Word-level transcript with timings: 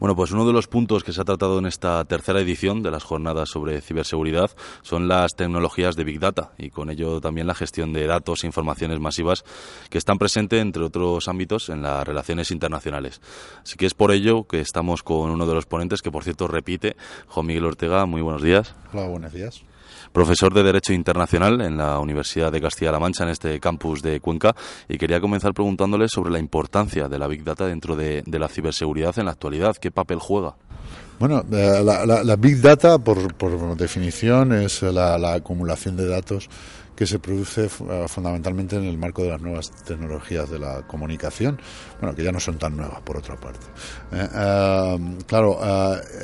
Bueno, 0.00 0.14
pues 0.14 0.30
uno 0.30 0.46
de 0.46 0.52
los 0.52 0.68
puntos 0.68 1.02
que 1.02 1.12
se 1.12 1.20
ha 1.20 1.24
tratado 1.24 1.58
en 1.58 1.66
esta 1.66 2.04
tercera 2.04 2.40
edición 2.40 2.84
de 2.84 2.92
las 2.92 3.02
jornadas 3.02 3.48
sobre 3.48 3.80
ciberseguridad 3.80 4.50
son 4.82 5.08
las 5.08 5.34
tecnologías 5.34 5.96
de 5.96 6.04
Big 6.04 6.20
Data 6.20 6.52
y 6.56 6.70
con 6.70 6.88
ello 6.88 7.20
también 7.20 7.48
la 7.48 7.54
gestión 7.54 7.92
de 7.92 8.06
datos 8.06 8.44
e 8.44 8.46
informaciones 8.46 9.00
masivas 9.00 9.44
que 9.90 9.98
están 9.98 10.18
presentes, 10.18 10.62
entre 10.62 10.84
otros 10.84 11.26
ámbitos, 11.26 11.68
en 11.68 11.82
las 11.82 12.06
relaciones 12.06 12.52
internacionales. 12.52 13.20
Así 13.64 13.76
que 13.76 13.86
es 13.86 13.94
por 13.94 14.12
ello 14.12 14.44
que 14.44 14.60
estamos 14.60 15.02
con 15.02 15.30
uno 15.30 15.46
de 15.46 15.54
los 15.54 15.66
ponentes 15.66 16.00
que, 16.00 16.12
por 16.12 16.22
cierto, 16.22 16.46
repite, 16.46 16.96
Juan 17.26 17.46
Miguel 17.46 17.64
Ortega. 17.64 18.06
Muy 18.06 18.22
buenos 18.22 18.42
días. 18.42 18.76
Hola, 18.92 19.08
buenos 19.08 19.32
días 19.32 19.67
profesor 20.12 20.52
de 20.52 20.62
Derecho 20.62 20.92
Internacional 20.92 21.60
en 21.60 21.76
la 21.76 21.98
Universidad 21.98 22.50
de 22.52 22.60
Castilla-La 22.60 22.98
Mancha, 22.98 23.24
en 23.24 23.30
este 23.30 23.60
campus 23.60 24.02
de 24.02 24.20
Cuenca, 24.20 24.54
y 24.88 24.98
quería 24.98 25.20
comenzar 25.20 25.54
preguntándole 25.54 26.08
sobre 26.08 26.30
la 26.30 26.38
importancia 26.38 27.08
de 27.08 27.18
la 27.18 27.26
Big 27.26 27.44
Data 27.44 27.66
dentro 27.66 27.96
de, 27.96 28.22
la 28.26 28.48
ciberseguridad 28.48 29.18
en 29.18 29.26
la 29.26 29.32
actualidad. 29.32 29.76
¿Qué 29.76 29.90
papel 29.90 30.18
juega? 30.18 30.54
Bueno, 31.18 31.44
eh, 31.50 31.82
la, 31.84 32.36
Big 32.36 32.60
Data, 32.60 32.98
por, 32.98 33.76
definición, 33.76 34.52
es 34.52 34.82
la, 34.82 35.32
acumulación 35.34 35.96
de 35.96 36.06
datos 36.06 36.48
que 36.94 37.06
se 37.06 37.18
produce 37.20 37.66
eh, 37.66 38.06
fundamentalmente 38.08 38.76
en 38.76 38.84
el 38.84 38.98
marco 38.98 39.22
de 39.22 39.30
las 39.30 39.40
nuevas 39.40 39.70
tecnologías 39.84 40.50
de 40.50 40.58
la 40.58 40.82
comunicación, 40.82 41.60
bueno, 42.00 42.14
que 42.14 42.24
ya 42.24 42.32
no 42.32 42.40
son 42.40 42.58
tan 42.58 42.76
nuevas, 42.76 43.00
por 43.02 43.16
otra 43.16 43.36
parte. 43.36 43.66
Eh, 44.12 44.98
claro, 45.26 45.58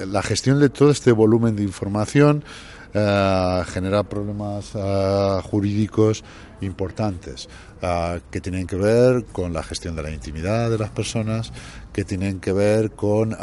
la 0.06 0.22
gestión 0.22 0.60
de 0.60 0.70
todo 0.70 0.90
este 0.90 1.12
volumen 1.12 1.54
de 1.56 1.62
información 1.62 2.44
eh, 2.94 3.62
genera 3.66 4.02
problemas 4.04 4.72
eh, 4.74 5.40
jurídicos 5.42 6.24
importantes 6.60 7.48
eh, 7.82 8.20
que 8.30 8.40
tienen 8.40 8.66
que 8.66 8.76
ver 8.76 9.24
con 9.26 9.52
la 9.52 9.62
gestión 9.62 9.96
de 9.96 10.02
la 10.02 10.10
intimidad 10.10 10.70
de 10.70 10.78
las 10.78 10.90
personas, 10.90 11.52
que 11.92 12.04
tienen 12.04 12.40
que 12.40 12.52
ver 12.52 12.92
con 12.92 13.36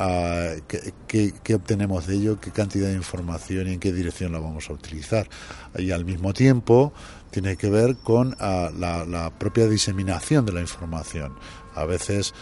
qué, 1.07 1.55
obtenemos 1.55 2.07
de 2.07 2.15
ello, 2.15 2.39
qué 2.39 2.51
cantidad 2.51 2.89
de 2.89 2.95
información 2.95 3.67
y 3.67 3.73
en 3.73 3.79
qué 3.79 3.93
dirección 3.93 4.31
la 4.31 4.39
vamos 4.39 4.69
a 4.69 4.73
utilizar. 4.73 5.29
Y 5.77 5.91
al 5.91 6.03
mismo 6.03 6.33
tiempo 6.33 6.91
tiene 7.29 7.55
que 7.55 7.69
ver 7.69 7.95
con 7.97 8.35
la 8.39 9.31
propia 9.37 9.67
diseminación 9.67 10.45
de 10.45 10.51
la 10.51 10.61
información 10.61 11.33
a 11.75 11.85
veces 11.85 12.33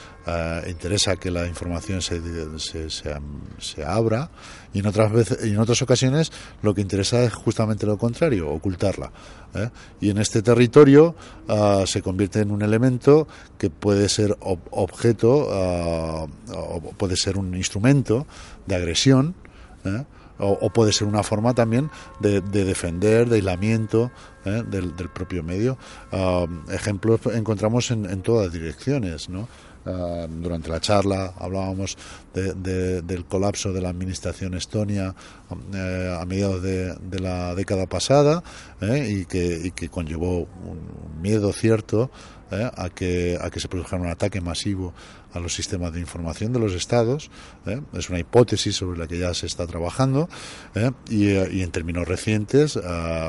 interesa 0.68 1.16
que 1.16 1.32
la 1.32 1.48
información 1.48 2.02
se, 2.02 2.22
se, 2.60 2.90
se, 2.90 3.84
abra 3.84 4.30
y 4.74 4.80
en 4.80 4.86
otras 4.86 5.12
veces 5.12 5.40
y 5.44 5.50
en 5.50 5.60
otras 5.60 5.82
ocasiones 5.82 6.32
lo 6.62 6.76
que 6.76 6.82
interesa 6.82 7.24
es 7.24 7.34
justamente 7.34 7.88
lo 7.88 7.98
contrario 7.98 8.50
ocultarla 8.50 9.12
¿eh? 9.56 9.70
y 10.00 10.12
en 10.12 10.20
este 10.20 10.44
territorio 10.60 11.16
eh, 11.48 11.84
se 11.86 12.02
convierte 12.02 12.42
en 12.42 12.52
un 12.52 12.62
elemento 12.62 13.28
que 13.58 13.70
puede 13.70 14.10
ser 14.10 14.38
objeto 14.42 15.48
o 16.52 16.82
puede 16.98 17.16
ser 17.16 17.38
un 17.38 17.56
instrumento 17.56 18.28
de 18.66 18.76
agresión 18.76 19.36
o, 20.38 20.70
puede 20.70 20.94
ser 20.94 21.08
una 21.08 21.24
forma 21.24 21.54
también 21.54 21.90
de, 22.20 22.42
defender, 22.42 23.28
de 23.28 23.36
aislamiento 23.36 24.12
¿eh? 24.46 24.64
del, 24.70 24.94
propio 25.10 25.44
medio. 25.44 25.78
Ah, 26.12 26.46
ejemplos 26.72 27.22
encontramos 27.34 27.92
en, 27.92 28.06
en 28.06 28.22
todas 28.22 28.52
direcciones, 28.52 29.30
¿no? 29.30 29.48
Ah, 29.92 30.28
durante 30.30 30.70
la 30.70 30.80
charla 30.80 31.34
hablábamos 31.40 31.98
del 32.34 33.26
colapso 33.26 33.74
de 33.74 33.82
la 33.82 33.90
administración 33.90 34.54
estonia 34.54 35.16
eh, 35.74 36.18
a 36.20 36.24
mediados 36.26 36.62
de, 36.62 37.20
la 37.20 37.56
década 37.56 37.88
pasada 37.88 38.44
¿eh? 38.82 39.08
y, 39.10 39.26
que, 39.26 39.62
y 39.66 39.72
que 39.72 39.90
conllevó 39.90 40.42
un 40.42 41.22
miedo 41.22 41.52
cierto 41.54 42.12
¿eh? 42.52 42.70
a, 42.76 42.90
que, 42.90 43.38
a 43.42 43.50
que 43.50 43.60
se 43.60 43.68
produjera 43.68 44.02
un 44.02 44.08
ataque 44.08 44.42
masivo 44.42 44.94
a 45.34 45.40
los 45.40 45.54
sistemas 45.54 45.94
de 45.94 46.00
información 46.00 46.54
de 46.54 46.60
los 46.60 46.74
estados. 46.74 47.30
¿eh? 47.66 47.82
Es 47.94 48.10
una 48.10 48.20
hipótesis 48.20 48.76
sobre 48.76 48.98
la 48.98 49.08
que 49.08 49.18
ya 49.18 49.34
se 49.34 49.46
está 49.46 49.68
trabajando 49.68 50.30
¿eh? 50.76 50.92
y, 51.10 51.62
en 51.62 51.72
términos 51.72 52.08
recientes 52.08 52.80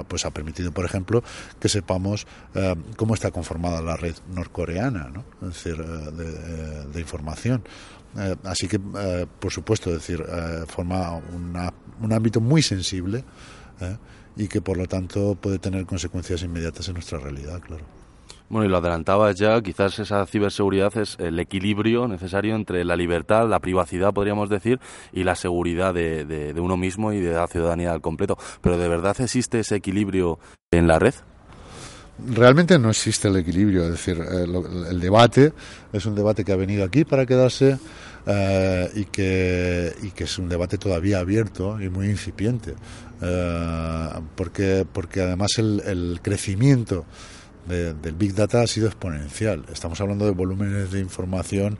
pues 0.09 0.25
ha 0.25 0.31
permitido, 0.31 0.73
por 0.73 0.85
ejemplo, 0.85 1.23
que 1.59 1.69
sepamos 1.69 2.27
cómo 2.97 3.15
está 3.15 3.31
conformada 3.31 3.83
la 3.83 3.97
red 3.97 4.15
norcoreana 4.35 5.11
¿no? 5.13 5.25
es 5.49 5.55
decir, 5.55 5.77
de, 5.77 6.87
de 6.87 7.01
información. 7.01 7.63
así 8.45 8.69
que, 8.69 8.79
por 8.79 9.53
supuesto, 9.53 9.91
decir, 9.91 10.25
forma 10.69 11.21
una, 11.35 11.73
un 12.01 12.13
ámbito 12.13 12.41
muy 12.41 12.63
sensible 12.63 13.25
y 14.37 14.49
que, 14.49 14.61
por 14.61 14.77
lo 14.77 14.87
tanto, 14.87 15.35
puede 15.35 15.59
tener 15.59 15.85
consecuencias 15.87 16.43
inmediatas 16.43 16.89
en 16.89 16.95
nuestra 16.95 17.19
realidad, 17.19 17.61
claro. 17.61 18.00
Bueno, 18.51 18.67
y 18.67 18.69
lo 18.69 18.79
adelantabas 18.79 19.37
ya, 19.37 19.63
quizás 19.63 19.97
esa 20.01 20.27
ciberseguridad 20.27 20.99
es 20.99 21.17
el 21.21 21.39
equilibrio 21.39 22.09
necesario 22.09 22.57
entre 22.57 22.85
la 22.85 22.97
libertad, 22.97 23.49
la 23.49 23.61
privacidad, 23.61 24.13
podríamos 24.13 24.51
decir, 24.51 24.81
y 25.13 25.23
la 25.23 25.37
seguridad 25.37 25.95
de, 25.95 26.25
de, 26.25 26.61
uno 26.61 26.77
mismo 26.77 27.13
y 27.13 27.21
de 27.21 27.33
la 27.33 27.47
ciudadanía 27.47 27.93
al 27.93 28.01
completo. 28.01 28.37
Pero 28.61 28.77
¿de 28.77 28.89
verdad 28.89 29.15
existe 29.21 29.61
ese 29.61 29.77
equilibrio 29.77 30.41
en 30.73 30.89
la 30.89 30.99
red? 30.99 31.15
Realmente 32.27 32.77
no 32.81 32.91
existe 32.91 33.29
el 33.29 33.37
equilibrio, 33.37 33.85
es 33.85 33.91
decir, 33.93 34.19
eh, 34.21 34.45
el, 34.91 34.99
debate 34.99 35.53
es 35.93 36.05
un 36.05 36.17
debate 36.17 36.45
que 36.45 36.51
ha 36.51 36.57
venido 36.57 36.85
aquí 36.85 37.05
para 37.05 37.27
quedarse 37.27 37.79
eh, 38.27 38.91
y, 38.97 39.05
que, 39.05 39.95
y 40.03 40.11
que 40.11 40.25
es 40.25 40.39
un 40.41 40.49
debate 40.49 40.77
todavía 40.77 41.21
abierto 41.21 41.81
y 41.81 41.89
muy 41.89 42.09
incipiente, 42.09 42.75
eh, 43.23 44.09
porque, 44.35 44.85
porque 44.93 45.23
además 45.23 45.53
el, 45.59 45.83
el 45.87 46.19
crecimiento 46.21 47.07
del 47.71 48.15
Big 48.15 48.35
Data 48.35 48.63
ha 48.63 48.67
sido 48.67 48.89
exponencial. 48.89 49.65
Estamos 49.73 50.01
hablando 50.01 50.25
de 50.25 50.33
volúmenes 50.33 50.91
de 50.91 51.01
información 51.01 51.79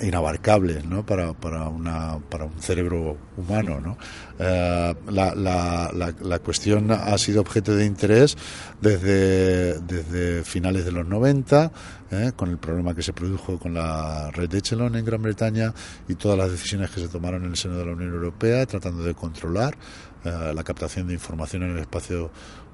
inabarcables 0.00 0.84
¿no? 0.84 1.04
para, 1.04 1.32
para, 1.32 1.68
una, 1.68 2.18
para 2.28 2.44
un 2.44 2.60
cerebro 2.60 3.16
humano. 3.36 3.80
¿no? 3.80 3.98
Eh, 4.38 4.94
la, 5.10 5.34
la, 5.34 6.38
cuestión 6.38 6.90
ha 6.90 7.16
sido 7.18 7.40
objeto 7.40 7.74
de 7.74 7.84
interés 7.84 8.36
desde, 8.80 9.80
desde 9.80 10.44
finales 10.44 10.84
de 10.84 10.92
los 10.92 11.06
90, 11.06 11.72
¿eh? 12.12 12.32
con 12.36 12.50
el 12.50 12.58
problema 12.58 12.94
que 12.94 13.02
se 13.02 13.12
produjo 13.12 13.58
con 13.58 13.74
la 13.74 14.30
red 14.30 14.48
de 14.48 14.58
Echelon 14.58 14.94
en 14.96 15.04
Gran 15.04 15.22
Bretaña 15.22 15.74
y 16.08 16.14
todas 16.14 16.38
las 16.38 16.50
decisiones 16.50 16.90
que 16.90 17.00
se 17.00 17.08
tomaron 17.08 17.44
en 17.44 17.50
el 17.50 17.56
seno 17.56 17.76
de 17.76 17.86
la 17.86 17.92
Unión 17.92 18.12
Europea 18.14 18.64
tratando 18.66 19.02
de 19.02 19.14
controlar 19.14 19.76
eh, 20.24 20.52
la 20.54 20.62
captación 20.62 21.08
de 21.08 21.14
información 21.14 21.64
en 21.64 21.70
el 21.70 21.78
espacio 21.78 22.30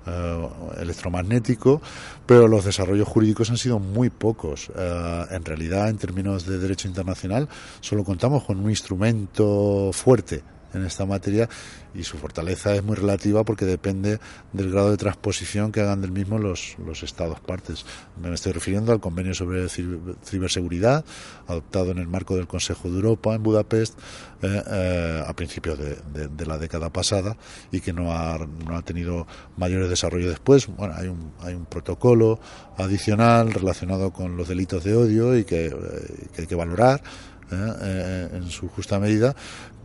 eh, 0.07 0.49
electromagnético, 0.81 1.81
pero 2.27 2.49
los 2.49 2.65
desarrollos 2.65 3.09
jurídicos 3.09 3.51
han 3.51 3.57
sido 3.57 3.79
muy 3.79 4.11
pocos. 4.11 4.71
Eh, 4.77 5.25
en 5.31 5.45
realidad, 5.45 5.89
en 5.89 5.99
términos 5.99 6.47
de 6.47 6.59
derecho 6.59 6.89
internacional, 6.89 7.49
solo 7.81 8.05
contamos 8.05 8.45
con 8.45 8.59
un 8.59 8.71
instrumento 8.71 9.91
fuerte 9.93 10.43
en 10.75 10.85
esta 10.85 11.07
materia 11.07 11.49
y 11.95 12.03
su 12.03 12.19
fortaleza 12.19 12.75
es 12.75 12.83
muy 12.83 12.97
relativa 12.97 13.45
porque 13.45 13.65
depende 13.65 14.19
del 14.53 14.71
grado 14.71 14.91
de 14.91 14.97
transposición 14.97 15.73
que 15.73 15.81
hagan 15.81 16.01
del 16.01 16.13
mismo 16.13 16.39
los, 16.39 16.77
los 16.85 17.03
Estados 17.03 17.41
partes. 17.41 17.87
Me 18.21 18.33
estoy 18.35 18.53
refiriendo 18.53 18.93
al 18.93 19.01
convenio 19.01 19.35
sobre 19.35 19.69
ciberseguridad 19.69 21.05
adoptado 21.47 21.91
en 21.91 21.99
el 21.99 22.09
marco 22.09 22.37
del 22.37 22.47
Consejo 22.47 22.89
de 22.91 22.97
Europa 22.97 23.35
en 23.35 23.43
Budapest 23.43 23.99
eh, 24.43 24.63
eh, 24.67 25.25
a 25.27 25.33
principios 25.35 25.79
de, 25.79 26.47
la 26.47 26.59
década 26.59 26.91
pasada 26.91 27.37
y 27.73 27.81
que 27.81 27.93
no 27.93 28.13
ha, 28.13 28.39
no 28.39 28.77
ha 28.77 28.83
tenido 28.83 29.27
mayores 29.57 29.89
desarrollos 29.89 30.31
después. 30.31 30.67
Bueno, 30.67 30.95
hay 30.97 31.09
un, 31.09 31.33
hay 31.41 31.55
un 31.55 31.65
protocolo 31.65 32.39
adicional 32.77 33.53
relacionado 33.53 34.13
con 34.13 34.37
los 34.37 34.49
delitos 34.49 34.85
de 34.85 34.95
odio 34.95 35.39
y 35.39 35.45
que, 35.45 35.67
eh, 35.67 35.73
que 36.35 36.43
hay 36.43 36.47
que 36.47 36.55
valorar 36.55 37.03
en 37.51 38.51
su 38.51 38.69
justa 38.69 38.99
medida, 38.99 39.37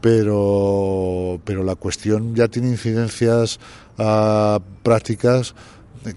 pero, 0.01 1.39
pero 1.43 1.63
la 1.63 1.75
cuestión 1.75 2.35
ya 2.35 2.47
tiene 2.47 2.69
incidencias 2.69 3.59
uh, 3.97 4.59
prácticas 4.83 5.55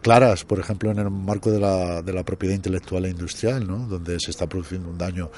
claras, 0.00 0.44
por 0.44 0.61
ejemplo, 0.61 0.90
en 0.90 0.99
el 0.99 1.11
marco 1.11 1.50
de 1.50 1.61
la, 1.61 2.02
de 2.02 2.12
la 2.12 2.23
propiedad 2.23 2.55
intelectual 2.55 3.05
e 3.05 3.11
industrial, 3.11 3.67
¿no? 3.67 3.79
donde 3.87 4.19
se 4.20 4.31
está 4.31 4.46
produciendo 4.46 4.88
un 4.88 4.99
daño 4.99 5.31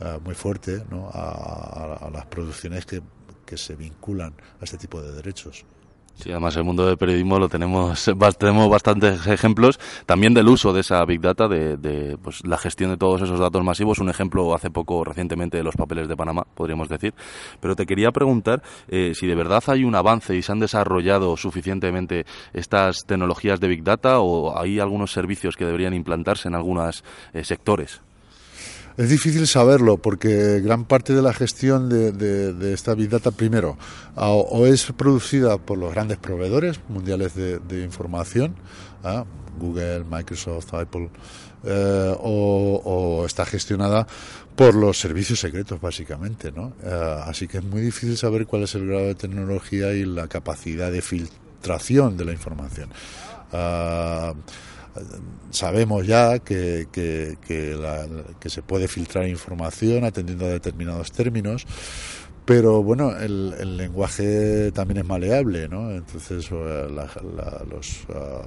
uh, 0.00 0.20
muy 0.24 0.34
fuerte 0.34 0.82
¿no? 0.90 1.10
a, 1.12 1.98
a, 2.00 2.10
las 2.10 2.26
producciones 2.26 2.86
que, 2.86 3.02
que 3.44 3.56
se 3.56 3.76
vinculan 3.76 4.32
a 4.60 4.64
este 4.64 4.78
tipo 4.78 5.00
de 5.02 5.12
derechos. 5.12 5.64
Sí, 6.22 6.30
además 6.30 6.54
el 6.56 6.64
mundo 6.64 6.86
del 6.86 6.98
periodismo 6.98 7.38
lo 7.38 7.48
tenemos, 7.48 8.10
tenemos 8.38 8.68
bastantes 8.68 9.26
ejemplos 9.26 9.80
también 10.04 10.34
del 10.34 10.48
uso 10.48 10.74
de 10.74 10.80
esa 10.80 11.02
big 11.06 11.22
data, 11.22 11.48
de, 11.48 12.18
pues, 12.22 12.44
la 12.46 12.58
gestión 12.58 12.90
de 12.90 12.98
todos 12.98 13.22
esos 13.22 13.40
datos 13.40 13.64
masivos. 13.64 14.00
Un 14.00 14.10
ejemplo 14.10 14.54
hace 14.54 14.70
poco, 14.70 15.02
recientemente, 15.02 15.56
de 15.56 15.62
los 15.62 15.76
papeles 15.76 16.08
de 16.08 16.16
Panamá, 16.16 16.46
podríamos 16.54 16.90
decir. 16.90 17.14
Pero 17.60 17.74
te 17.74 17.86
quería 17.86 18.10
preguntar 18.10 18.62
eh, 18.88 19.12
si 19.14 19.26
de 19.26 19.34
verdad 19.34 19.62
hay 19.68 19.84
un 19.84 19.94
avance 19.94 20.36
y 20.36 20.42
se 20.42 20.52
han 20.52 20.60
desarrollado 20.60 21.38
suficientemente 21.38 22.26
estas 22.52 23.06
tecnologías 23.06 23.58
de 23.58 23.68
big 23.68 23.82
data 23.82 24.20
o 24.20 24.58
hay 24.58 24.78
algunos 24.78 25.12
servicios 25.12 25.56
que 25.56 25.64
deberían 25.64 25.94
implantarse 25.94 26.48
en 26.48 26.54
algunos 26.54 27.02
eh, 27.32 27.44
sectores. 27.44 28.02
Es 28.96 29.08
difícil 29.08 29.46
saberlo 29.46 29.96
porque 29.96 30.60
gran 30.60 30.84
parte 30.84 31.14
de 31.14 31.22
la 31.22 31.32
gestión 31.32 31.88
de, 31.88 32.72
esta 32.72 32.94
Big 32.94 33.08
Data, 33.08 33.30
primero, 33.30 33.78
o, 34.16 34.66
es 34.66 34.92
producida 34.92 35.58
por 35.58 35.78
los 35.78 35.92
grandes 35.92 36.18
proveedores 36.18 36.80
mundiales 36.88 37.34
de, 37.34 37.82
información, 37.84 38.54
¿ah? 39.04 39.24
Google, 39.58 40.04
Microsoft, 40.04 40.74
Apple, 40.74 41.10
eh, 41.64 42.14
o, 42.18 43.24
está 43.26 43.44
gestionada 43.44 44.06
por 44.56 44.74
los 44.74 44.98
servicios 44.98 45.40
secretos, 45.40 45.80
básicamente. 45.80 46.52
¿no? 46.52 46.72
Eh, 46.82 47.20
así 47.24 47.46
que 47.46 47.58
es 47.58 47.64
muy 47.64 47.82
difícil 47.82 48.16
saber 48.16 48.46
cuál 48.46 48.62
es 48.64 48.74
el 48.74 48.86
grado 48.86 49.06
de 49.06 49.14
tecnología 49.14 49.92
y 49.92 50.04
la 50.04 50.26
capacidad 50.28 50.90
de 50.90 51.02
filtración 51.02 52.16
de 52.16 52.24
la 52.24 52.32
información. 52.32 52.90
Ah, 53.52 54.34
sabemos 55.50 56.06
ya 56.06 56.38
que, 56.38 56.88
que, 56.92 57.36
que, 57.46 58.50
se 58.50 58.62
puede 58.62 58.88
filtrar 58.88 59.28
información 59.28 60.04
atendiendo 60.04 60.46
a 60.46 60.48
determinados 60.48 61.12
términos, 61.12 61.66
pero 62.50 62.82
bueno, 62.82 63.16
el, 63.16 63.76
lenguaje 63.76 64.72
también 64.72 64.98
es 64.98 65.06
maleable, 65.06 65.68
¿no? 65.68 65.88
Entonces 65.92 66.50
eh, 66.50 66.88
los 66.90 68.06
ah, 68.12 68.42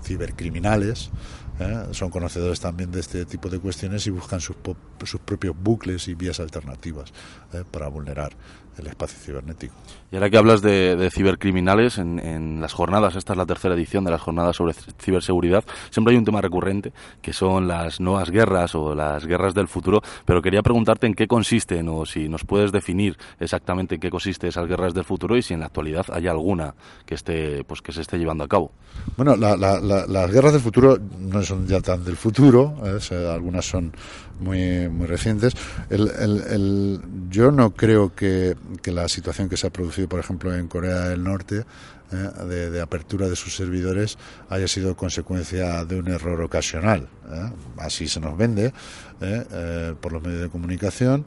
cibercriminales 0.00 1.10
¿eh? 1.58 1.86
son 1.90 2.08
conocedores 2.08 2.60
también 2.60 2.92
de 2.92 3.00
este 3.00 3.24
tipo 3.24 3.48
de 3.48 3.58
cuestiones 3.58 4.06
y 4.06 4.10
buscan 4.10 4.40
sus, 4.40 4.54
sus 5.02 5.20
propios 5.22 5.56
bucles 5.60 6.06
y 6.06 6.14
vías 6.14 6.38
alternativas 6.38 7.12
¿eh? 7.52 7.64
para 7.68 7.88
vulnerar 7.88 8.30
el 8.78 8.86
espacio 8.86 9.18
cibernético. 9.18 9.74
Y 10.10 10.16
ahora 10.16 10.30
que 10.30 10.38
hablas 10.38 10.62
de, 10.62 11.10
cibercriminales, 11.12 11.98
en, 11.98 12.60
las 12.60 12.72
jornadas, 12.72 13.16
esta 13.16 13.32
es 13.32 13.36
la 13.36 13.46
tercera 13.46 13.74
edición 13.74 14.04
de 14.04 14.10
las 14.10 14.20
jornadas 14.20 14.56
sobre 14.56 14.74
ciberseguridad, 14.74 15.64
siempre 15.90 16.12
hay 16.12 16.18
un 16.18 16.24
tema 16.24 16.40
recurrente, 16.40 16.92
que 17.20 17.32
son 17.32 17.68
las 17.68 18.00
nuevas 18.00 18.30
guerras 18.30 18.74
o 18.74 18.94
las 18.94 19.26
guerras 19.26 19.54
del 19.54 19.68
futuro, 19.68 20.00
pero 20.24 20.42
quería 20.42 20.62
preguntarte 20.62 21.06
en 21.06 21.14
qué 21.14 21.26
consisten 21.26 21.88
o 21.88 22.06
si 22.06 22.28
nos 22.28 22.44
puedes 22.44 22.72
definir 22.72 23.18
exactamente 23.48 23.94
en 23.94 24.00
qué 24.00 24.10
consiste 24.10 24.46
esas 24.46 24.68
guerras 24.68 24.92
del 24.92 25.04
futuro 25.04 25.36
y 25.36 25.42
si 25.42 25.54
en 25.54 25.60
la 25.60 25.66
actualidad 25.66 26.04
hay 26.12 26.26
alguna 26.26 26.74
que 27.06 27.14
esté 27.14 27.64
pues 27.64 27.80
que 27.80 27.92
se 27.92 28.02
esté 28.02 28.18
llevando 28.18 28.44
a 28.44 28.48
cabo. 28.48 28.72
Bueno, 29.16 29.36
las 29.36 30.30
guerras 30.30 30.52
del 30.52 30.60
futuro 30.60 30.98
no 31.18 31.42
son 31.42 31.66
ya 31.66 31.80
tan 31.80 32.04
del 32.04 32.16
futuro, 32.16 32.76
¿eh? 32.84 32.98
algunas 33.32 33.64
son 33.64 33.92
muy, 34.40 34.88
muy 34.88 35.06
recientes. 35.06 35.54
El, 35.88 37.00
yo 37.30 37.50
no 37.50 37.74
creo 37.74 38.14
que, 38.14 38.54
la 38.84 39.08
situación 39.08 39.48
que 39.48 39.56
se 39.56 39.66
ha 39.66 39.70
producido, 39.70 40.08
por 40.08 40.20
ejemplo, 40.20 40.54
en 40.54 40.68
Corea 40.68 41.08
del 41.08 41.22
Norte, 41.22 41.64
eh, 42.10 42.70
de, 42.70 42.80
apertura 42.80 43.28
de 43.28 43.36
sus 43.36 43.54
servidores, 43.54 44.18
haya 44.48 44.68
sido 44.68 44.96
consecuencia 44.96 45.84
de 45.84 45.98
un 45.98 46.08
error 46.08 46.40
ocasional. 46.40 47.08
Eh. 47.30 47.50
Así 47.78 48.08
se 48.08 48.20
nos 48.20 48.36
vende 48.36 48.72
eh, 49.20 49.94
por 50.00 50.12
los 50.12 50.22
medios 50.22 50.42
de 50.42 50.48
comunicación. 50.48 51.26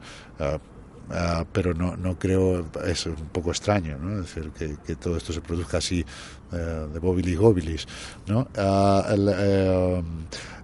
Pero 1.51 1.73
no, 1.73 1.95
no 1.97 2.17
creo, 2.17 2.65
es 2.85 3.05
un 3.05 3.29
poco 3.31 3.51
extraño, 3.51 3.97
¿no? 3.97 4.21
Decir, 4.21 4.51
que, 4.51 4.95
todo 4.95 5.17
esto 5.17 5.33
se 5.33 5.41
produzca 5.41 5.77
así 5.77 6.05
de 6.51 6.99
bobilis 6.99 7.37
gobilis, 7.37 7.87
¿no? 8.27 8.47
El, 8.55 10.03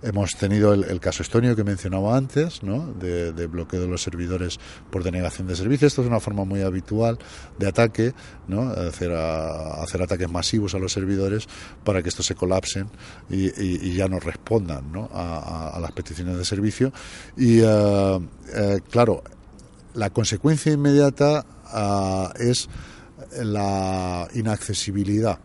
Hemos 0.04 0.36
tenido 0.36 0.74
el, 0.74 1.00
caso 1.00 1.24
estonio 1.24 1.56
que 1.56 1.64
mencionaba 1.64 2.16
antes, 2.16 2.62
¿no? 2.62 2.94
de, 2.94 3.32
bloqueo 3.48 3.82
de 3.82 3.88
los 3.88 4.02
servidores 4.02 4.60
por 4.92 5.04
denegación 5.04 5.48
de 5.48 5.56
servicio. 5.56 5.88
Esto 5.88 6.02
es 6.02 6.08
una 6.08 6.20
forma 6.20 6.46
muy 6.46 6.62
habitual 6.62 7.18
de 7.58 7.68
ataque, 7.68 8.14
¿no? 8.48 8.70
hacer, 8.70 9.12
hacer 9.12 10.02
ataques 10.02 10.30
masivos 10.30 10.76
a 10.76 10.80
los 10.80 10.94
servidores 10.94 11.48
para 11.84 12.04
que 12.04 12.10
estos 12.10 12.26
se 12.26 12.36
colapsen 12.36 12.90
y, 13.30 13.96
ya 13.98 14.08
no 14.08 14.20
respondan 14.20 14.92
¿no? 14.92 15.10
A, 15.12 15.80
las 15.82 15.92
peticiones 15.92 16.38
de 16.38 16.46
servicio. 16.46 16.94
Y 17.36 17.62
eh, 17.62 18.82
claro, 18.92 19.24
la 19.98 20.12
consecuencia 20.12 20.72
inmediata 20.72 21.46
ah, 21.66 22.32
es 22.40 22.70
la 23.42 24.28
inaccesibilidad 24.34 25.40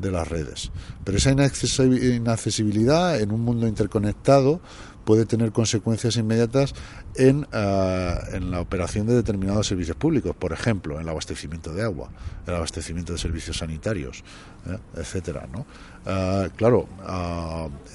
de 0.00 0.10
las 0.10 0.26
redes. 0.26 0.72
Pero 1.04 1.18
esa 1.18 1.30
inaccesibilidad 1.30 3.20
en 3.20 3.30
un 3.30 3.42
mundo 3.42 3.68
interconectado 3.68 4.60
puede 5.04 5.26
tener 5.26 5.52
consecuencias 5.52 6.16
inmediatas 6.16 6.74
en, 7.14 7.46
eh, 7.52 8.14
en, 8.32 8.50
la 8.50 8.60
operación 8.60 9.06
de 9.06 9.14
determinados 9.14 9.66
servicios 9.66 9.96
públicos, 9.96 10.34
por 10.36 10.52
ejemplo, 10.52 10.94
en 10.96 11.02
el 11.02 11.08
abastecimiento 11.08 11.74
de 11.74 11.82
agua, 11.82 12.10
el 12.46 12.54
abastecimiento 12.54 13.12
de 13.12 13.18
servicios 13.18 13.58
sanitarios, 13.58 14.22
eh, 14.66 14.78
etcétera. 14.96 15.46
¿no? 15.52 15.66
Eh, 16.06 16.50
claro, 16.56 16.88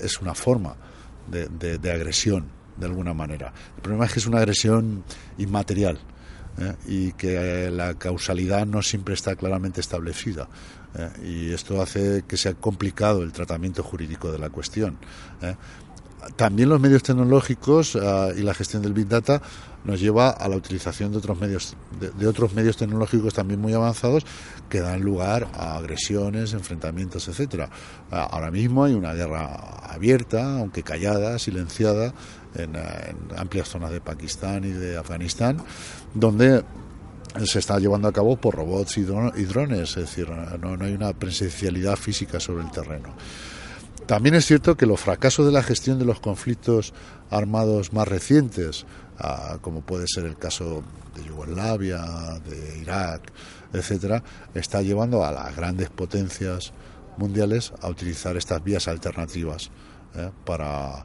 es 0.02 0.20
una 0.20 0.36
forma 0.36 0.76
de, 1.28 1.78
de, 1.78 1.92
agresión, 1.92 2.46
de 2.78 2.86
alguna 2.86 3.14
manera. 3.14 3.54
El 3.76 3.82
problema 3.82 4.06
es 4.06 4.14
que 4.14 4.20
es 4.20 4.28
una 4.28 4.40
agresión 4.40 5.04
inmaterial. 5.38 6.00
y 6.88 7.12
que 7.12 7.70
la 7.70 7.96
causalidad 7.96 8.66
no 8.66 8.82
siempre 8.82 9.14
está 9.14 9.36
claramente 9.36 9.82
establecida. 9.82 10.48
¿eh? 10.98 11.10
y 11.24 11.52
esto 11.54 11.82
hace 11.82 12.24
que 12.28 12.38
sea 12.38 12.54
complicado 12.54 13.24
el 13.24 13.32
tratamiento 13.32 13.84
jurídico 13.84 14.32
de 14.32 14.40
la 14.40 14.50
cuestión. 14.50 14.98
¿eh? 15.42 15.56
También 16.36 16.70
los 16.70 16.80
medios 16.80 17.04
tecnológicos 17.04 17.96
ah, 17.96 18.30
y 18.36 18.42
la 18.42 18.54
gestión 18.54 18.82
del 18.82 18.94
Big 18.94 19.08
Data 19.08 19.42
nos 19.84 20.00
lleva 20.00 20.32
a 20.32 20.48
la 20.50 20.56
utilización 20.56 21.12
de 21.12 21.20
otros 21.20 21.40
medios 21.40 21.76
de, 22.00 22.28
otros 22.28 22.56
medios 22.56 22.78
tecnológicos 22.78 23.36
también 23.36 23.62
muy 23.62 23.74
avanzados 23.74 24.26
que 24.68 24.80
dan 24.80 25.02
lugar 25.02 25.48
a 25.54 25.78
agresiones, 25.78 26.54
enfrentamientos, 26.54 27.28
etcétera. 27.28 27.70
Ah, 28.12 28.28
ahora 28.32 28.50
mismo 28.50 28.84
hay 28.84 28.94
una 28.94 29.14
guerra 29.14 29.54
abierta, 29.84 30.58
aunque 30.58 30.82
callada, 30.82 31.38
silenciada, 31.38 32.14
en, 32.56 32.76
en 32.76 33.38
amplias 33.38 33.70
zonas 33.70 33.92
de 33.92 34.02
Pakistán 34.02 34.64
y 34.64 34.72
de 34.72 34.98
Afganistán, 34.98 35.58
donde 36.14 36.64
se 37.44 37.60
está 37.60 37.80
llevando 37.80 38.08
a 38.08 38.14
cabo 38.14 38.38
por 38.38 38.56
robots 38.56 38.98
y, 38.98 39.04
drones, 39.04 39.90
es 39.90 39.96
decir, 39.96 40.30
no, 40.30 40.84
hay 40.84 40.94
una 40.94 41.14
presencialidad 41.14 41.98
física 41.98 42.40
sobre 42.40 42.64
el 42.64 42.72
terreno. 42.72 43.14
También 44.06 44.36
es 44.36 44.46
cierto 44.46 44.78
que 44.78 44.86
los 44.86 45.00
fracasos 45.00 45.46
de 45.46 45.52
la 45.52 45.64
gestión 45.64 46.00
de 46.00 46.06
los 46.06 46.20
conflictos 46.20 46.94
armados 47.30 47.92
más 47.92 48.08
recientes, 48.08 48.86
ah, 49.20 49.58
como 49.62 49.82
puede 49.82 50.06
ser 50.08 50.26
el 50.26 50.38
caso 50.38 50.84
de 51.16 51.24
Yugoslavia, 51.26 52.04
de 52.48 52.80
Irak, 52.80 53.32
etcétera, 53.74 54.24
está 54.54 54.82
llevando 54.82 55.26
a 55.26 55.32
las 55.32 55.56
grandes 55.56 55.90
potencias 55.90 56.72
mundiales 57.18 57.74
a 57.82 57.90
utilizar 57.90 58.38
estas 58.38 58.64
vías 58.64 58.88
alternativas 58.88 59.72
eh, 60.16 60.30
para, 60.46 61.04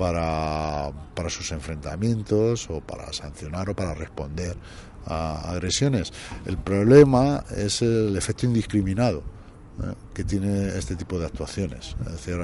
para, 0.00 1.28
sus 1.28 1.52
enfrentamientos 1.52 2.70
o 2.70 2.80
para 2.80 3.12
sancionar 3.12 3.68
o 3.68 3.76
para 3.76 3.92
responder 3.92 4.56
a 5.04 5.52
agresiones. 5.52 6.10
El 6.46 6.56
problema 6.56 7.44
es 7.54 7.82
el 7.82 8.16
efecto 8.16 8.46
indiscriminado 8.46 9.18
¿eh? 9.82 9.92
que 10.14 10.24
tiene 10.24 10.68
este 10.68 10.96
tipo 10.96 11.18
de 11.18 11.26
actuaciones. 11.26 11.96
Es 12.06 12.12
decir, 12.12 12.38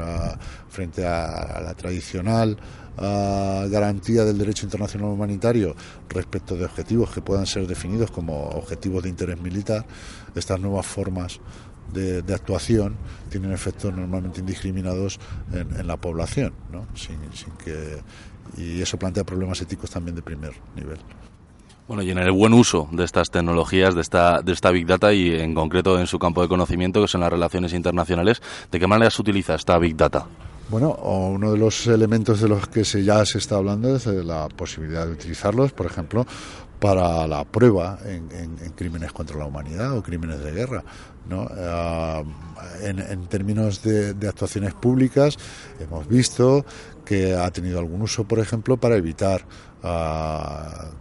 frente 0.69 1.07
a, 1.07 1.59
la 1.63 1.73
tradicional 1.75 2.59
garantía 2.99 4.25
del 4.25 4.37
derecho 4.37 4.67
internacional 4.67 5.09
humanitario 5.09 5.75
respecto 6.11 6.57
de 6.57 6.67
objetivos 6.67 7.11
que 7.11 7.23
puedan 7.23 7.47
ser 7.47 7.67
definidos 7.67 8.11
como 8.11 8.49
objetivos 8.51 9.03
de 9.03 9.09
interés 9.09 9.41
militar, 9.41 9.85
estas 10.35 10.61
nuevas 10.61 10.85
formas 10.85 11.41
de, 11.93 12.23
actuación 12.35 12.97
tienen 13.31 13.53
efectos 13.53 13.95
normalmente 13.95 14.41
indiscriminados 14.41 15.19
en, 15.53 15.87
la 15.87 15.97
población, 15.97 16.53
¿no? 16.71 16.87
sin, 16.95 17.17
sin 17.33 17.53
que, 17.55 17.99
y 18.57 18.81
eso 18.81 18.99
plantea 18.99 19.25
problemas 19.25 19.61
éticos 19.61 19.91
también 19.91 20.15
de 20.15 20.23
primer 20.23 20.53
nivel. 20.75 20.99
Bueno, 21.89 22.03
y 22.03 22.11
en 22.11 22.19
el 22.19 22.33
buen 22.33 22.53
uso 22.53 22.89
de 22.91 23.05
estas 23.05 23.31
tecnologías, 23.31 23.95
de 23.95 24.01
esta, 24.01 24.43
de 24.43 24.53
esta 24.53 24.73
Big 24.73 24.87
Data 24.87 25.13
y 25.13 25.33
en 25.33 25.55
concreto 25.55 26.01
en 26.01 26.09
su 26.09 26.19
campo 26.19 26.43
de 26.43 26.49
conocimiento, 26.49 27.01
que 27.01 27.07
son 27.07 27.21
las 27.21 27.31
relaciones 27.31 27.73
internacionales, 27.73 28.43
¿de 28.73 28.81
qué 28.81 28.87
manera 28.89 29.09
se 29.11 29.23
utiliza 29.23 29.55
esta 29.55 29.79
Big 29.79 29.97
Data? 29.97 30.27
Bueno, 30.69 30.95
uno 30.95 31.53
de 31.53 31.59
los 31.59 31.87
elementos 31.87 32.41
de 32.41 32.49
los 32.49 32.67
que 32.67 32.85
se, 32.85 33.05
ya 33.05 33.25
se 33.25 33.39
está 33.39 33.55
hablando 33.55 33.95
es 33.95 34.05
de 34.05 34.25
la 34.25 34.49
posibilidad 34.49 35.07
de 35.07 35.13
utilizarlos, 35.13 35.71
por 35.73 35.87
ejemplo, 35.87 36.27
para 36.87 37.27
la 37.27 37.45
prueba 37.45 37.99
en, 38.05 38.29
crímenes 38.77 39.13
contra 39.13 39.37
la 39.37 39.47
humanidad 39.47 39.99
o 39.99 40.05
crímenes 40.05 40.39
de 40.39 40.53
guerra. 40.53 40.85
¿no? 41.29 41.49
Ah, 41.51 42.23
en, 42.81 43.27
términos 43.27 43.83
de, 43.83 44.15
de, 44.15 44.29
actuaciones 44.29 44.73
públicas, 44.73 45.37
hemos 45.81 46.07
visto 46.07 46.65
que 47.05 47.35
ha 47.35 47.51
tenido 47.51 47.81
algún 47.81 48.03
uso, 48.03 48.23
por 48.23 48.39
ejemplo, 48.39 48.77
para 48.77 48.97
evitar 48.97 49.45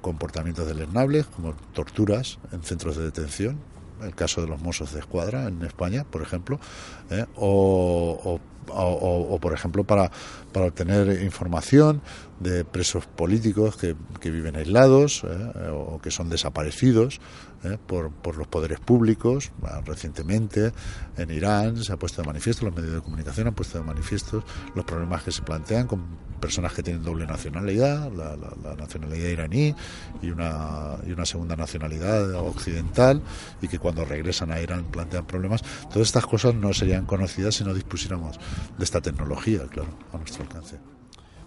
comportamientos 0.02 0.68
deleznables 0.68 1.28
como 1.28 1.54
torturas 1.74 2.40
en 2.52 2.64
centros 2.64 2.98
de 2.98 3.04
detención, 3.04 3.60
el 4.04 4.16
caso 4.16 4.42
de 4.42 4.48
los 4.48 4.62
mozos 4.62 4.92
de 4.92 5.00
escuadra 5.00 5.48
en 5.48 5.62
España, 5.64 6.04
por 6.04 6.24
ejemplo, 6.24 6.60
¿eh? 7.12 7.26
o, 7.36 8.40
o, 8.68 9.40
por 9.40 9.54
ejemplo, 9.54 9.84
para, 9.84 10.12
para 10.52 10.68
obtener 10.68 11.22
información 11.22 12.02
de 12.40 12.66
presos 12.66 13.06
políticos 13.06 13.78
que, 13.78 13.96
que 14.20 14.30
viven 14.30 14.56
aislados 14.56 15.24
¿eh? 15.24 15.70
o 15.72 16.00
que 16.02 16.12
son 16.12 16.30
desaparecidos 16.30 17.22
¿eh? 17.64 17.78
por, 17.86 18.12
por, 18.12 18.38
los 18.38 18.48
poderes 18.48 18.80
públicos. 18.80 19.52
Recientemente 19.86 20.72
en 21.18 21.32
Irán 21.32 21.84
se 21.84 21.94
ha 21.94 21.98
puesto 21.98 22.22
de 22.22 22.28
manifiesto, 22.28 22.66
los 22.66 22.76
medios 22.76 22.94
de 22.94 23.02
comunicación 23.02 23.48
han 23.48 23.56
puesto 23.56 23.78
de 23.78 23.86
manifiesto 23.86 24.44
los 24.76 24.86
problemas 24.86 25.24
que 25.24 25.32
se 25.32 25.42
plantean 25.42 25.88
con 25.88 26.26
personas 26.40 26.74
que 26.74 26.84
tienen 26.84 27.04
doble 27.04 27.26
nacionalidad, 27.26 28.12
la, 28.12 28.36
la, 28.36 28.76
nacionalidad 28.76 29.30
iraní 29.30 29.74
y 30.22 30.30
una, 30.30 30.98
y 31.08 31.12
una 31.12 31.26
segunda 31.26 31.56
nacionalidad 31.56 32.36
occidental, 32.36 33.22
y 33.62 33.68
que 33.68 33.80
cuando 33.80 34.06
regresan 34.06 34.52
a 34.52 34.60
Irán 34.60 34.84
plantean 34.86 35.26
problemas. 35.26 35.64
Todas 35.90 36.08
estas 36.08 36.26
cosas 36.26 36.54
no 36.54 36.74
serían 36.74 37.06
conocidas 37.06 37.56
si 37.56 37.64
no 37.64 37.74
dispusiéramos 37.74 38.38
de 38.78 38.84
esta 38.84 39.02
tecnología, 39.02 39.62
claro, 39.68 39.98
a 40.14 40.18
nuestro 40.18 40.44
alcance. 40.44 40.78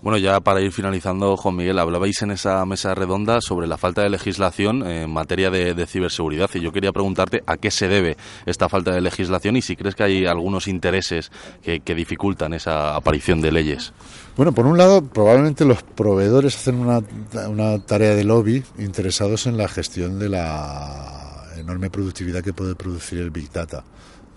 Bueno, 0.01 0.17
ya 0.17 0.39
para 0.39 0.61
ir 0.61 0.71
finalizando, 0.71 1.37
Juan 1.37 1.57
Miguel, 1.57 1.77
hablabais 1.77 2.23
en 2.23 2.31
esa 2.31 2.65
mesa 2.65 2.95
redonda 2.95 3.41
sobre 3.41 3.67
la 3.67 3.77
falta 3.77 4.03
de 4.03 4.11
legislación 4.11 4.87
en 4.87 5.11
materia 5.11 5.51
de, 5.51 5.87
ciberseguridad 5.87 6.49
y 6.55 6.61
yo 6.61 6.71
quería 6.71 6.93
preguntarte 6.93 7.43
a 7.47 7.57
qué 7.57 7.73
se 7.73 7.89
debe 7.89 8.17
esta 8.47 8.69
falta 8.69 8.93
de 8.93 9.01
legislación 9.01 9.57
y 9.57 9.63
si 9.63 9.75
crees 9.75 9.97
que 9.97 10.05
hay 10.05 10.25
algunos 10.25 10.69
intereses 10.69 11.33
que, 11.63 11.83
dificultan 11.99 12.55
esa 12.55 12.95
aparición 12.95 13.41
de 13.41 13.51
leyes. 13.51 13.93
Bueno, 14.37 14.53
por 14.53 14.67
un 14.67 14.79
lado, 14.79 15.03
probablemente 15.03 15.65
los 15.65 15.83
proveedores 15.83 16.55
hacen 16.55 16.77
una, 16.77 17.03
una 17.49 17.81
tarea 17.81 18.15
de 18.15 18.23
lobby 18.23 18.63
interesados 18.79 19.47
en 19.47 19.57
la 19.57 19.67
gestión 19.67 20.21
de 20.21 20.29
la 20.29 21.45
enorme 21.57 21.91
productividad 21.91 22.45
que 22.45 22.53
puede 22.53 22.77
producir 22.77 23.19
el 23.19 23.31
Big 23.31 23.51
Data 23.51 23.83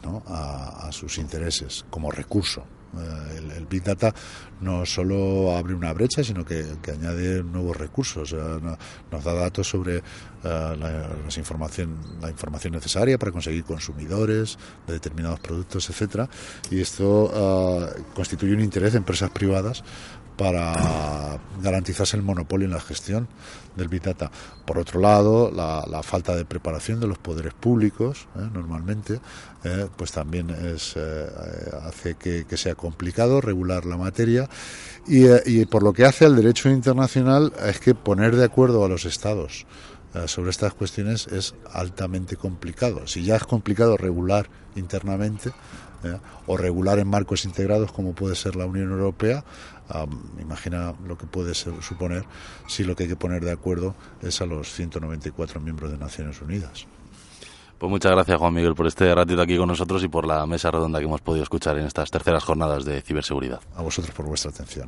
¿no? 0.03 0.23
a 0.25 0.89
sus 0.91 1.19
intereses 1.19 1.85
como 1.91 2.09
recurso. 2.09 2.63
Eh, 3.61 3.63
el, 3.63 3.65
Big 3.67 3.83
Data 3.83 4.13
no 4.61 4.85
solo 4.85 5.55
abre 5.55 5.73
una 5.73 5.93
brecha, 5.93 6.23
sino 6.23 6.45
que, 6.45 6.65
añade 6.91 7.43
nuevos 7.43 7.77
recursos. 7.77 8.33
nos 8.33 9.23
da 9.23 9.33
datos 9.33 9.67
sobre 9.67 9.97
eh, 9.97 10.01
la, 10.43 11.37
información, 11.37 11.97
la 12.21 12.29
información 12.29 12.73
necesaria 12.73 13.17
para 13.17 13.31
conseguir 13.31 13.63
consumidores 13.63 14.57
de 14.87 14.93
determinados 14.93 15.39
productos, 15.39 15.89
etcétera. 15.89 16.29
Y 16.69 16.81
esto 16.81 17.31
eh, 17.33 18.01
constituye 18.13 18.53
un 18.53 18.61
interés 18.61 18.93
de 18.93 18.99
empresas 18.99 19.29
privadas 19.31 19.83
para 20.37 21.39
garantizarse 21.61 22.17
el 22.17 22.23
monopolio 22.23 22.65
en 22.65 22.73
la 22.73 22.79
gestión 22.79 23.27
del 23.75 23.87
Big 23.87 24.01
Data. 24.01 24.31
Por 24.65 24.79
otro 24.79 24.99
lado, 24.99 25.51
la, 25.51 26.01
falta 26.03 26.35
de 26.35 26.45
preparación 26.45 26.99
de 26.99 27.07
los 27.07 27.17
poderes 27.17 27.53
públicos, 27.53 28.27
¿eh? 28.35 28.49
normalmente, 28.53 29.19
¿eh? 29.63 29.87
pues 29.95 30.11
también 30.11 30.49
es, 30.49 30.93
eh, 30.95 31.27
hace 31.83 32.15
que, 32.15 32.45
sea 32.57 32.75
complicado 32.75 33.41
regular 33.41 33.85
la 33.85 33.97
materia. 33.97 34.49
Y, 35.07 35.25
y, 35.45 35.65
por 35.65 35.83
lo 35.83 35.93
que 35.93 36.05
hace 36.05 36.25
al 36.25 36.35
derecho 36.35 36.69
internacional, 36.69 37.53
es 37.65 37.79
que 37.79 37.95
poner 37.95 38.35
de 38.35 38.45
acuerdo 38.45 38.83
a 38.83 38.89
los 38.89 39.05
estados 39.05 39.65
sobre 40.25 40.49
estas 40.49 40.73
cuestiones 40.73 41.27
es 41.27 41.55
altamente 41.71 42.35
complicado. 42.35 43.07
Si 43.07 43.23
ya 43.23 43.37
es 43.37 43.45
complicado 43.45 43.95
regular 43.95 44.49
internamente, 44.75 45.51
o 46.47 46.57
regular 46.57 46.99
en 46.99 47.07
marcos 47.07 47.45
integrados 47.45 47.91
como 47.91 48.13
puede 48.13 48.35
ser 48.35 48.55
la 48.55 48.65
Unión 48.65 48.91
Europea, 48.91 49.43
imagina 50.39 50.93
lo 51.05 51.17
que 51.17 51.25
puede 51.25 51.53
suponer 51.53 52.25
si 52.67 52.83
lo 52.83 52.95
que 52.95 53.03
hay 53.03 53.09
que 53.09 53.15
poner 53.15 53.43
de 53.43 53.51
acuerdo 53.51 53.95
es 54.21 54.41
a 54.41 54.45
los 54.45 54.71
194 54.73 55.59
miembros 55.59 55.91
de 55.91 55.97
Naciones 55.97 56.41
Unidas. 56.41 56.87
Pues 57.77 57.89
muchas 57.89 58.11
gracias 58.11 58.37
Juan 58.37 58.53
Miguel 58.53 58.75
por 58.75 58.85
este 58.85 59.13
ratito 59.15 59.41
aquí 59.41 59.57
con 59.57 59.67
nosotros 59.67 60.03
y 60.03 60.07
por 60.07 60.27
la 60.27 60.45
mesa 60.45 60.69
redonda 60.69 60.99
que 60.99 61.05
hemos 61.05 61.21
podido 61.21 61.41
escuchar 61.41 61.79
en 61.79 61.87
estas 61.87 62.11
terceras 62.11 62.43
jornadas 62.43 62.85
de 62.85 63.01
ciberseguridad. 63.01 63.59
A 63.75 63.81
vosotros 63.81 64.13
por 64.15 64.27
vuestra 64.27 64.51
atención. 64.51 64.87